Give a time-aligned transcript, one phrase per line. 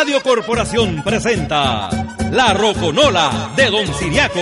[0.00, 1.90] Radio Corporación presenta
[2.30, 4.40] La Roconola de Don Siriaco.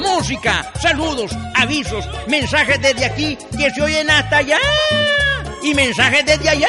[0.00, 4.58] Música, saludos, avisos, mensajes desde aquí que se oyen hasta allá.
[5.62, 6.66] Y mensajes desde allá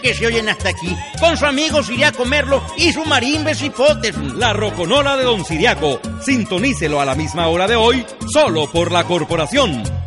[0.00, 0.96] que se oyen hasta aquí.
[1.20, 4.16] Con su amigo Siriaco Merlo y su marimbe cipotes.
[4.16, 6.00] La Roconola de Don Siriaco.
[6.24, 10.01] Sintonícelo a la misma hora de hoy, solo por la Corporación.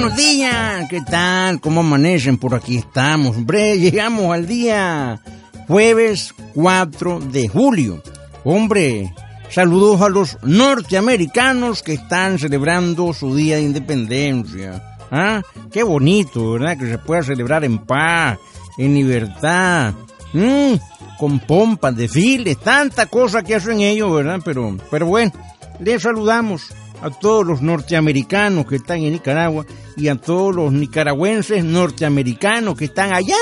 [0.00, 1.60] Buenos días, ¿qué tal?
[1.60, 2.38] ¿Cómo amanecen?
[2.38, 3.36] Por aquí estamos.
[3.36, 5.20] Hombre, llegamos al día
[5.68, 8.02] jueves 4 de julio.
[8.42, 9.12] Hombre,
[9.50, 14.96] saludos a los norteamericanos que están celebrando su día de independencia.
[15.10, 15.42] ¿Ah?
[15.70, 16.78] Qué bonito, ¿verdad?
[16.78, 18.38] Que se pueda celebrar en paz,
[18.78, 19.92] en libertad,
[21.18, 24.40] con pompas, desfiles, tanta cosa que hacen ellos, ¿verdad?
[24.42, 25.30] Pero, pero bueno,
[25.78, 26.72] les saludamos
[27.02, 29.66] a todos los norteamericanos que están en Nicaragua
[29.96, 33.36] y a todos los nicaragüenses norteamericanos que están allá,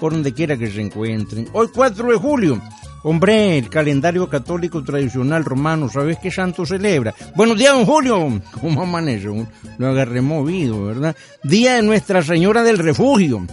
[0.00, 1.48] por donde quiera que se encuentren.
[1.52, 2.62] Hoy 4 de julio.
[3.06, 7.14] Hombre, el calendario católico tradicional romano, ¿sabes qué santo celebra?
[7.36, 8.40] Buenos días, don Julio.
[8.58, 9.28] ¿Cómo amanece?
[9.76, 11.14] Lo agarré movido, ¿verdad?
[11.42, 13.46] Día de Nuestra Señora del Refugio.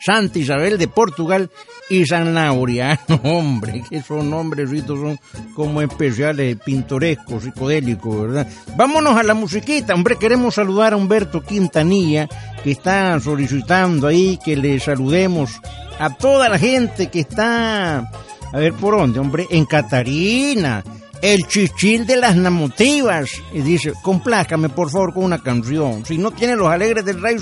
[0.00, 1.50] Santa Isabel de Portugal
[1.88, 5.18] y San Laureano, hombre, que esos nombrecitos son
[5.54, 8.48] como especiales, pintorescos, psicodélicos, ¿verdad?
[8.76, 12.28] Vámonos a la musiquita, hombre, queremos saludar a Humberto Quintanilla,
[12.62, 15.60] que está solicitando ahí que le saludemos
[15.98, 20.82] a toda la gente que está, a ver por dónde, hombre, en Catarina,
[21.20, 26.30] el chichil de las namotivas, y dice, complácame por favor con una canción, si no
[26.30, 27.36] tiene los alegres del Rey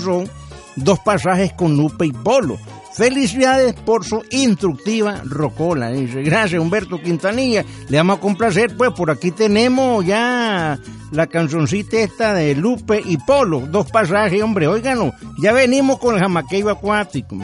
[0.75, 2.57] dos pasajes con Lupe y Polo.
[2.95, 5.89] Felicidades por su instructiva rocola.
[5.89, 7.65] Dice, gracias Humberto Quintanilla.
[7.89, 10.77] Le vamos a complacer, pues por aquí tenemos ya
[11.11, 13.61] la cancioncita esta de Lupe y Polo.
[13.61, 15.11] Dos pasajes, hombre, óiganlo.
[15.41, 17.37] Ya venimos con el jamaqueyo acuático.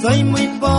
[0.00, 0.77] Soy muy pobre,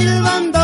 [0.00, 0.59] silbando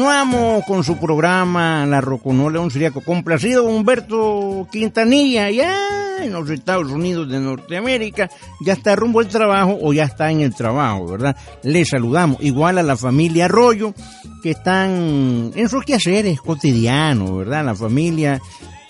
[0.00, 6.90] Continuamos con su programa La Roconola, un siriaco complacido Humberto Quintanilla, ya en los Estados
[6.90, 8.30] Unidos de Norteamérica,
[8.62, 11.36] ya está rumbo al trabajo o ya está en el trabajo, ¿verdad?
[11.62, 13.92] Le saludamos, igual a la familia Arroyo,
[14.42, 17.62] que están en sus quehaceres cotidianos, ¿verdad?
[17.62, 18.40] La familia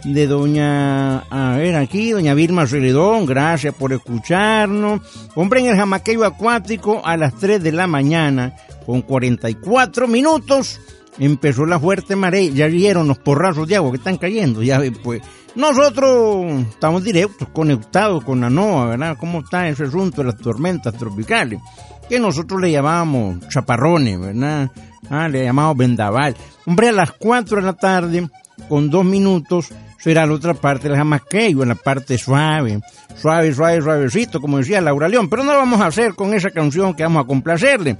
[0.04, 5.00] de doña, a ver aquí, doña Vilma Celedón, gracias por escucharnos.
[5.34, 8.54] Hombre, en el jamaqueyo acuático a las 3 de la mañana,
[8.86, 10.80] con 44 minutos,
[11.26, 15.22] empezó la fuerte marea, ya vieron los porrazos de agua que están cayendo, ya pues
[15.54, 19.16] nosotros estamos directos, conectados con la NOAA, ¿verdad?
[19.18, 21.60] ¿Cómo está ese asunto de las tormentas tropicales?
[22.08, 24.70] Que nosotros le llamamos chaparrones, ¿verdad?
[25.08, 26.36] Ah, le llamamos vendaval.
[26.66, 28.28] Hombre, a las 4 de la tarde,
[28.68, 29.68] con dos minutos,
[29.98, 32.80] será la otra parte de la jamaqueyo, en la parte suave,
[33.16, 35.28] suave, suave, suavecito, como decía Laura León.
[35.28, 37.96] Pero no lo vamos a hacer con esa canción que vamos a complacerle.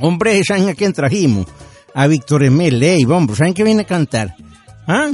[0.00, 1.46] Hombre, ¿saben a quién trajimos?
[1.96, 4.34] A Víctor Emel Leiva, hombre, ¿saben qué viene a cantar?
[4.86, 5.12] ¿Ah?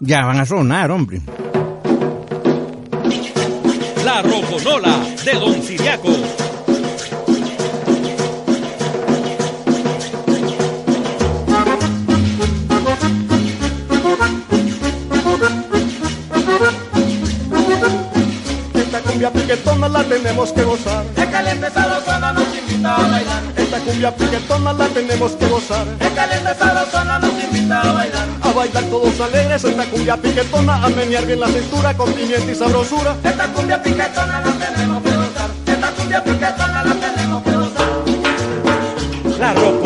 [0.00, 1.22] Ya van a sonar, hombre.
[4.04, 6.39] La Roconola de Don Siriaco.
[19.20, 21.04] Cumbia piquetona la tenemos que gozar.
[21.14, 23.42] El caliente sabrosona nos invita a bailar.
[23.54, 25.86] Esta cumbia piquetona la tenemos que gozar.
[26.00, 28.28] El caliente sabrosona nos invita a bailar.
[28.40, 32.54] A bailar todos alegres esta cumbia piquetona, a menear bien la cintura con pimienta y
[32.54, 33.14] sabrosura.
[33.22, 35.50] Esta cumbia piquetona la tenemos que gozar.
[35.66, 37.88] Esta cumbia piquetona la tenemos que gozar.
[39.38, 39.79] La Roconola.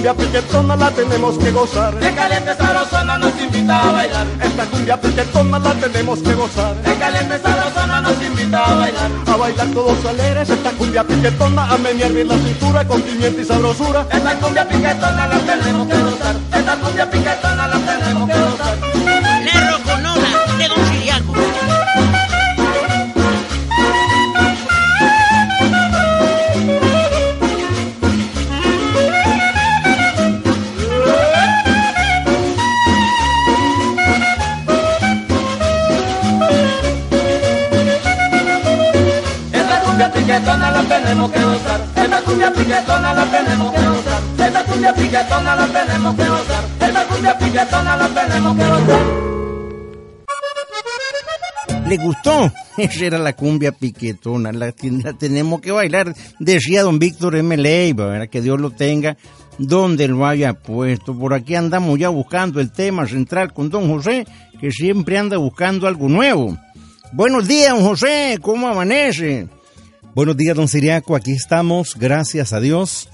[0.00, 1.94] Cumbia piquetona la tenemos que gozar.
[2.02, 4.26] El caliente sabrosona nos invita a bailar.
[4.42, 6.74] Esta cumbia piquetona la tenemos que gozar.
[6.86, 9.10] El caliente sabrosona nos invita a bailar.
[9.26, 13.44] A bailar todos alegres esta cumbia piquetona, a menear bien la cintura con pimienta y
[13.44, 14.06] sabrosura.
[14.10, 16.36] Esta cumbia piquetona la tenemos que gozar.
[16.50, 18.89] Esta cumbia piquetona la tenemos que gozar.
[51.88, 52.52] ¿Le gustó?
[52.76, 54.72] Esa era la cumbia piquetona, la,
[55.02, 57.56] la tenemos que bailar, decía don Víctor M.
[57.56, 59.16] Leiva, que Dios lo tenga
[59.58, 61.12] donde lo haya puesto.
[61.18, 64.24] Por aquí andamos ya buscando el tema central con don José,
[64.60, 66.56] que siempre anda buscando algo nuevo.
[67.12, 69.48] Buenos días, don José, ¿cómo amanece?
[70.12, 71.14] Buenos días, don Siriaco.
[71.14, 73.08] Aquí estamos, gracias a Dios,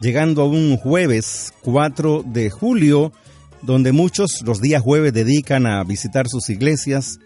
[0.00, 3.10] llegando a un jueves 4 de julio,
[3.62, 7.20] donde muchos los días jueves dedican a visitar sus iglesias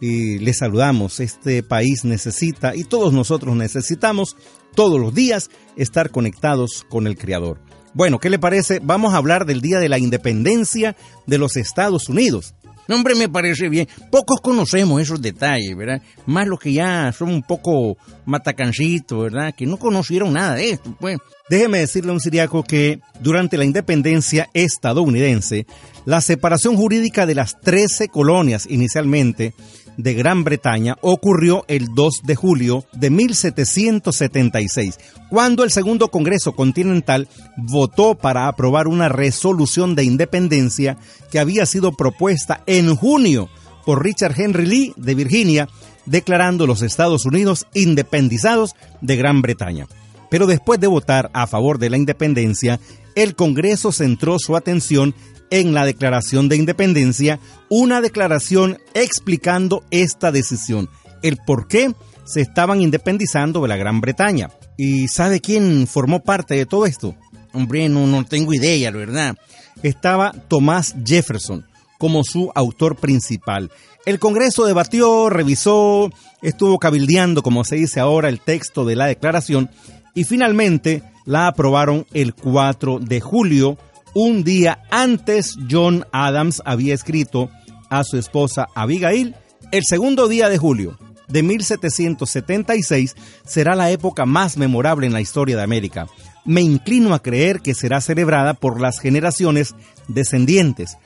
[0.00, 1.20] y les saludamos.
[1.20, 4.36] Este país necesita y todos nosotros necesitamos
[4.74, 7.60] todos los días estar conectados con el Creador.
[7.92, 8.80] Bueno, ¿qué le parece?
[8.82, 10.96] Vamos a hablar del Día de la Independencia
[11.28, 12.54] de los Estados Unidos.
[12.88, 13.88] No, hombre, me parece bien.
[14.10, 16.02] Pocos conocemos esos detalles, ¿verdad?
[16.26, 19.54] Más los que ya son un poco matacancitos, ¿verdad?
[19.54, 21.18] Que no conocieron nada de esto, pues.
[21.48, 25.66] Déjeme decirle a un siriaco que durante la independencia estadounidense,
[26.06, 29.54] la separación jurídica de las 13 colonias inicialmente
[29.96, 34.98] de Gran Bretaña ocurrió el 2 de julio de 1776,
[35.30, 40.96] cuando el Segundo Congreso Continental votó para aprobar una resolución de independencia
[41.30, 43.48] que había sido propuesta en junio
[43.84, 45.68] por Richard Henry Lee de Virginia,
[46.06, 49.86] declarando los Estados Unidos independizados de Gran Bretaña.
[50.34, 52.80] Pero después de votar a favor de la independencia,
[53.14, 55.14] el Congreso centró su atención
[55.50, 57.38] en la Declaración de Independencia,
[57.68, 60.90] una declaración explicando esta decisión,
[61.22, 61.92] el por qué
[62.24, 64.50] se estaban independizando de la Gran Bretaña.
[64.76, 67.14] ¿Y sabe quién formó parte de todo esto?
[67.52, 69.36] Hombre, no, tengo idea, la verdad.
[69.84, 71.64] Estaba Thomas Jefferson
[71.96, 73.70] como su autor principal.
[74.04, 76.10] El Congreso debatió, revisó,
[76.42, 79.70] estuvo cabildeando, como se dice ahora, el texto de la declaración
[80.14, 83.78] y finalmente la aprobaron el 4 de julio,
[84.14, 87.50] un día antes John Adams había escrito
[87.90, 89.34] a su esposa Abigail,
[89.72, 90.96] el segundo día de julio
[91.28, 96.06] de 1776 será la época más memorable en la historia de América.
[96.44, 99.74] Me inclino a creer que será celebrada por las generaciones
[100.06, 100.98] descendientes.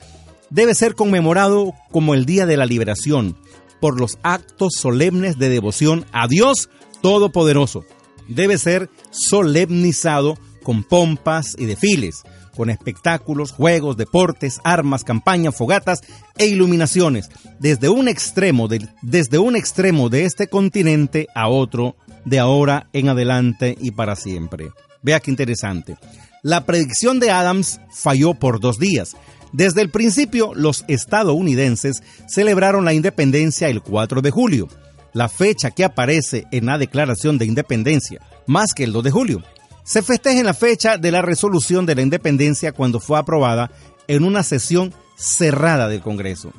[0.49, 3.37] Debe ser conmemorado como el Día de la Liberación,
[3.79, 6.69] por los actos solemnes de devoción a Dios
[7.01, 7.85] Todopoderoso
[8.29, 12.23] debe ser solemnizado con pompas y desfiles,
[12.55, 16.01] con espectáculos, juegos, deportes, armas, campañas, fogatas
[16.37, 21.95] e iluminaciones, desde un extremo de, desde un extremo de este continente a otro,
[22.25, 24.71] de ahora en adelante y para siempre.
[25.01, 25.97] Vea qué interesante.
[26.43, 29.15] La predicción de Adams falló por dos días.
[29.51, 34.69] Desde el principio, los estadounidenses celebraron la independencia el 4 de julio
[35.13, 39.43] la fecha que aparece en la Declaración de Independencia, más que el 2 de julio.
[39.83, 43.71] Se festeja en la fecha de la resolución de la independencia cuando fue aprobada
[44.07, 46.51] en una sesión cerrada del Congreso.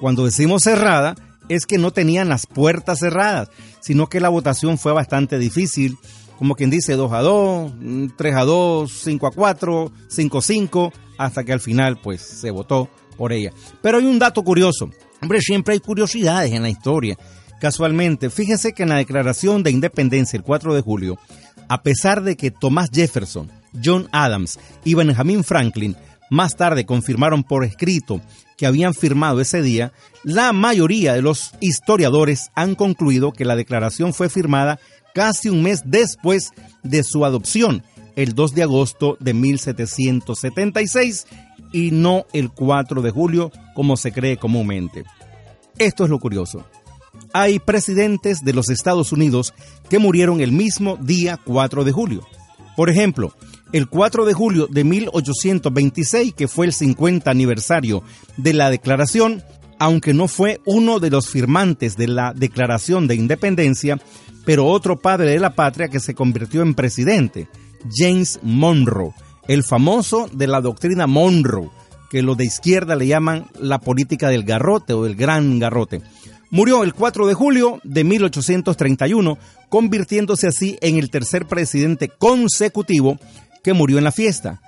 [0.00, 1.14] Cuando decimos cerrada,
[1.48, 3.48] es que no tenían las puertas cerradas,
[3.80, 5.96] sino que la votación fue bastante difícil,
[6.38, 7.72] como quien dice 2 a 2,
[8.16, 12.50] 3 a 2, 5 a 4, 5 a 5, hasta que al final pues se
[12.50, 13.52] votó por ella.
[13.82, 14.88] Pero hay un dato curioso.
[15.20, 17.18] Hombre, siempre hay curiosidades en la historia.
[17.60, 21.18] Casualmente, fíjese que en la Declaración de Independencia el 4 de julio,
[21.68, 23.50] a pesar de que Thomas Jefferson,
[23.84, 25.96] John Adams y Benjamin Franklin
[26.30, 28.20] más tarde confirmaron por escrito
[28.56, 34.14] que habían firmado ese día, la mayoría de los historiadores han concluido que la declaración
[34.14, 34.78] fue firmada
[35.14, 36.50] casi un mes después
[36.82, 37.82] de su adopción,
[38.14, 41.26] el 2 de agosto de 1776,
[41.72, 45.04] y no el 4 de julio como se cree comúnmente.
[45.78, 46.64] Esto es lo curioso
[47.32, 49.54] hay presidentes de los Estados Unidos
[49.88, 52.26] que murieron el mismo día 4 de julio.
[52.76, 53.32] Por ejemplo,
[53.72, 58.02] el 4 de julio de 1826, que fue el 50 aniversario
[58.36, 59.42] de la declaración,
[59.78, 63.98] aunque no fue uno de los firmantes de la Declaración de Independencia,
[64.44, 67.48] pero otro padre de la patria que se convirtió en presidente,
[67.94, 69.12] James Monroe,
[69.46, 71.70] el famoso de la doctrina Monroe,
[72.10, 76.00] que los de izquierda le llaman la política del garrote o del gran garrote.
[76.50, 79.38] Murió el 4 de julio de 1831,
[79.68, 83.18] convirtiéndose así en el tercer presidente consecutivo
[83.62, 84.62] que murió en la fiesta.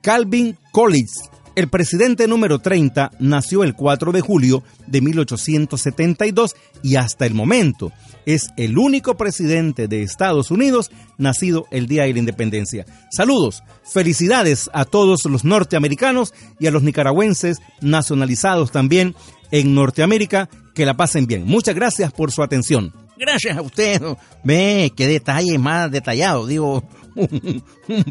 [0.00, 7.26] Calvin Coolidge, el presidente número 30, nació el 4 de julio de 1872 y hasta
[7.26, 7.92] el momento
[8.26, 12.86] es el único presidente de Estados Unidos nacido el día de la independencia.
[13.10, 19.14] Saludos, felicidades a todos los norteamericanos y a los nicaragüenses nacionalizados también
[19.54, 21.44] en Norteamérica que la pasen bien.
[21.46, 22.92] Muchas gracias por su atención.
[23.16, 24.02] Gracias a usted.
[24.42, 26.82] Ve, qué detalle más detallado, digo,
[27.14, 27.62] un,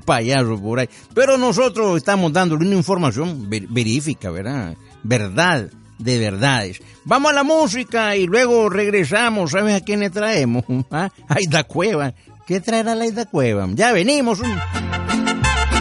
[0.05, 0.87] payaso por ahí.
[1.13, 4.77] Pero nosotros estamos dándole una información verífica, ¿verdad?
[5.03, 5.69] Verdad
[5.99, 6.81] de verdades.
[7.03, 9.51] Vamos a la música y luego regresamos.
[9.51, 10.63] ¿Sabes a quién le traemos?
[10.91, 11.09] ¿Ah?
[11.27, 12.13] Aida Cueva.
[12.47, 13.67] ¿Qué traerá la Aida Cueva?
[13.73, 14.39] Ya venimos.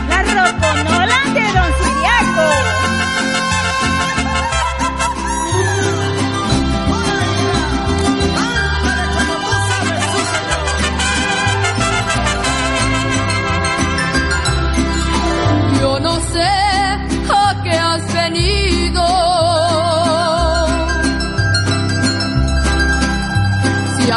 [0.09, 2.92] La roconola de Don.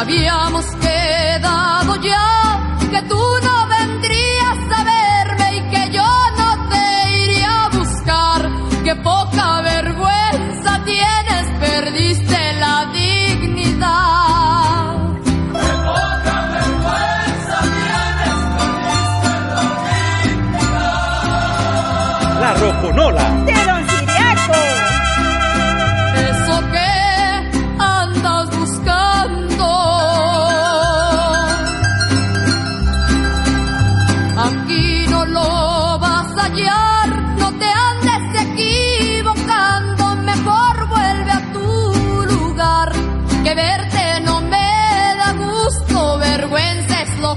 [0.06, 0.45] había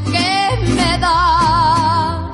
[0.05, 2.33] lo que me da.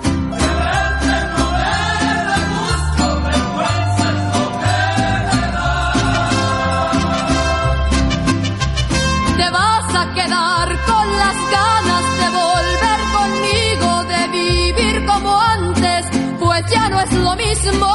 [9.37, 16.07] Te vas a quedar con las ganas de volver conmigo, de vivir como antes,
[16.39, 17.95] pues ya no es lo mismo.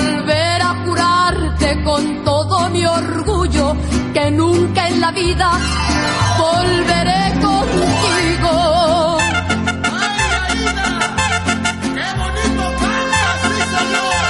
[0.00, 3.76] Volver a jurarte con todo mi orgullo
[4.14, 5.50] que nunca en la vida
[6.38, 9.18] volveré contigo.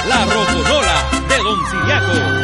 [0.09, 0.97] La roconola
[1.29, 2.40] de Don Siriaco.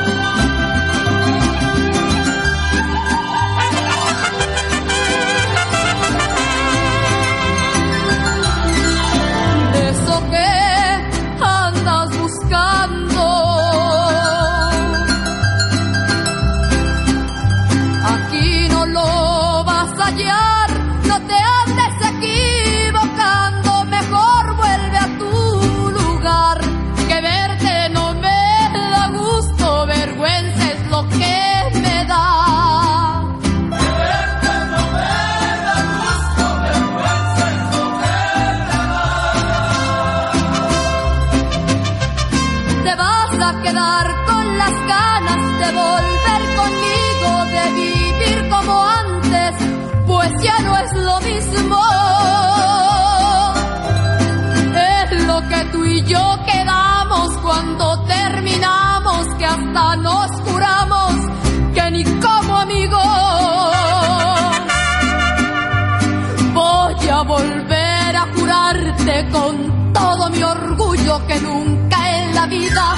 [71.37, 72.95] Que nunca en la vida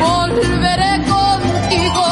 [0.00, 2.04] volveré contigo.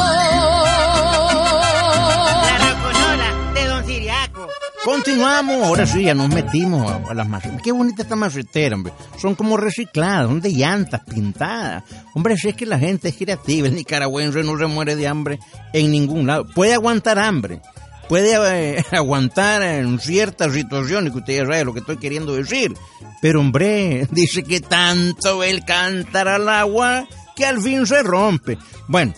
[2.43, 4.49] La roconola de Don Siriaco.
[4.85, 7.63] Continuamos, ahora sí, ya nos metimos a, las macetas.
[7.63, 8.93] Qué bonita esta macetera, hombre.
[9.19, 11.85] Son como recicladas, son de llantas, pintadas.
[12.15, 15.39] Hombre, si es que la gente es creativa, el nicaragüense no se muere de hambre
[15.73, 16.47] en ningún lado.
[16.47, 17.61] Puede aguantar hambre,
[18.09, 22.75] puede eh, aguantar en ciertas situaciones, que usted ya sabe lo que estoy queriendo decir.
[23.21, 28.59] Pero, hombre, dice que tanto el cantar al agua que al fin se rompe.
[28.87, 29.13] Bueno,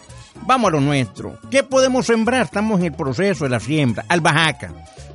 [0.47, 1.39] vamos a lo nuestro.
[1.51, 2.43] ¿Qué podemos sembrar?
[2.43, 4.05] Estamos en el proceso de la siembra.
[4.09, 4.73] Albahaca.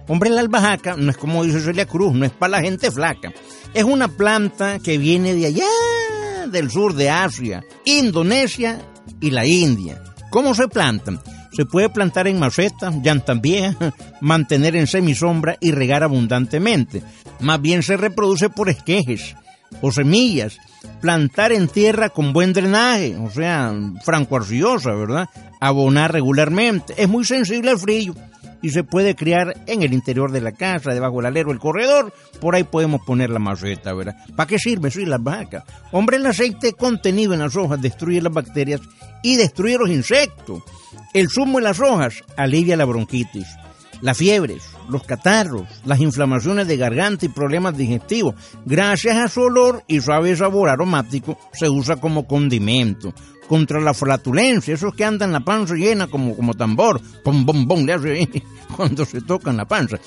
[0.07, 3.31] Hombre, la albahaca no es como dice Celia Cruz, no es para la gente flaca.
[3.73, 8.81] Es una planta que viene de allá, del sur de Asia, Indonesia
[9.21, 10.03] y la India.
[10.29, 11.21] ¿Cómo se plantan?
[11.51, 17.03] Se puede plantar en macetas, llantas viejas, mantener en semisombra y regar abundantemente.
[17.39, 19.35] Más bien se reproduce por esquejes
[19.81, 20.57] o semillas.
[20.99, 25.29] Plantar en tierra con buen drenaje, o sea, franco-arcillosa, ¿verdad?
[25.59, 26.93] Abonar regularmente.
[26.97, 28.15] Es muy sensible al frío
[28.61, 32.13] y se puede criar en el interior de la casa, debajo del alero, el corredor.
[32.39, 34.15] Por ahí podemos poner la maceta, ¿verdad?
[34.35, 34.91] ¿Para qué sirve?
[34.91, 35.63] Sí, las vacas.
[35.91, 38.81] Hombre, el aceite contenido en las hojas destruye las bacterias
[39.23, 40.63] y destruye los insectos.
[41.13, 43.47] El zumo de las hojas alivia la bronquitis,
[44.01, 48.35] las fiebres, los catarros, las inflamaciones de garganta y problemas digestivos.
[48.65, 53.13] Gracias a su olor y suave sabor aromático, se usa como condimento.
[53.51, 57.83] Contra la flatulencia, esos que andan la panza llena como, como tambor, pom, bom, bom,
[57.85, 58.29] le hace
[58.77, 59.99] cuando se tocan la panza.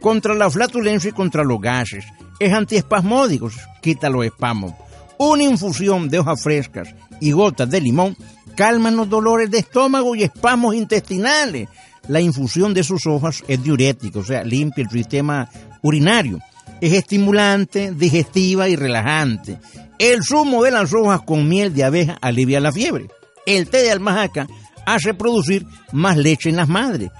[0.00, 2.04] Contra la flatulencia y contra los gases.
[2.38, 3.50] Es antiespasmódico,
[3.82, 4.74] quita los espasmos.
[5.18, 8.16] Una infusión de hojas frescas y gotas de limón
[8.54, 11.68] calman los dolores de estómago y espasmos intestinales.
[12.06, 15.50] La infusión de sus hojas es diurética, o sea, limpia el sistema
[15.82, 16.38] urinario.
[16.80, 19.58] Es estimulante, digestiva y relajante.
[19.98, 23.08] El zumo de las hojas con miel de abeja alivia la fiebre.
[23.46, 24.46] El té de almahaca
[24.86, 27.10] hace producir más leche en las madres.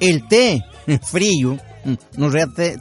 [0.00, 0.64] El té
[1.02, 1.58] frío,
[2.16, 2.78] no será té,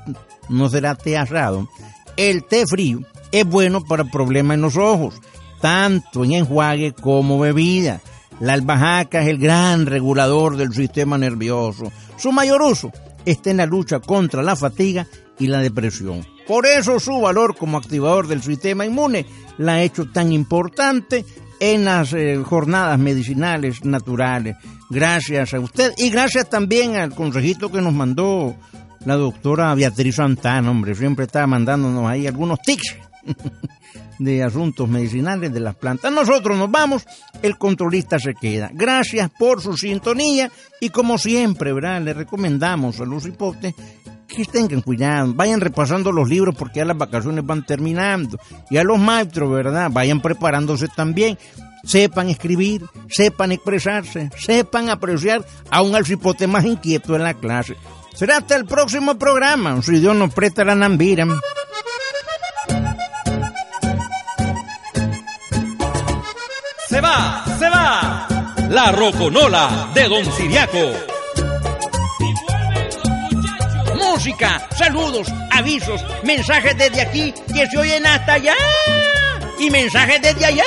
[0.49, 1.67] no será té asado,
[2.15, 5.15] el té frío es bueno para problemas en los ojos,
[5.61, 8.01] tanto en enjuague como bebida.
[8.39, 11.91] La albahaca es el gran regulador del sistema nervioso.
[12.17, 12.91] Su mayor uso
[13.25, 15.07] está en la lucha contra la fatiga
[15.39, 16.25] y la depresión.
[16.47, 19.25] Por eso su valor como activador del sistema inmune
[19.57, 21.25] la ha hecho tan importante
[21.59, 24.55] en las eh, jornadas medicinales naturales.
[24.89, 28.55] Gracias a usted y gracias también al consejito que nos mandó
[29.05, 32.95] la doctora Beatriz Santana, hombre, siempre está mandándonos ahí algunos tics
[34.19, 36.11] de asuntos medicinales de las plantas.
[36.11, 37.05] Nosotros nos vamos,
[37.41, 38.69] el controlista se queda.
[38.73, 42.01] Gracias por su sintonía y como siempre, ¿verdad?
[42.01, 43.73] Le recomendamos a los hipotes
[44.27, 48.37] que tengan cuidado, vayan repasando los libros porque ya las vacaciones van terminando.
[48.69, 49.89] Y a los maestros, ¿verdad?
[49.91, 51.37] Vayan preparándose también.
[51.83, 57.77] Sepan escribir, sepan expresarse, sepan apreciar a un alcipote más inquieto en la clase.
[58.13, 61.25] Será hasta el próximo programa, si Dios nos presta la nambira.
[68.77, 70.77] La Roconola de Don Siriaco.
[73.95, 78.53] Música, saludos, avisos, mensajes desde aquí que se oyen hasta allá.
[79.57, 80.63] Y mensajes desde allá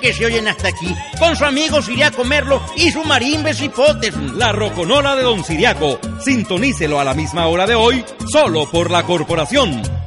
[0.00, 0.94] que se oyen hasta aquí.
[1.18, 4.14] Con su amigo Siriaco Merlo y su marimbe cipotes.
[4.36, 5.98] La Roconola de Don Siriaco.
[6.24, 9.99] Sintonícelo a la misma hora de hoy, solo por la corporación.